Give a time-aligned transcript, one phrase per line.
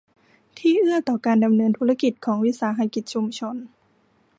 [0.57, 3.55] ที่เอื้อต่อการดำเนินธุรกิจของวิสาหกิจชุมชน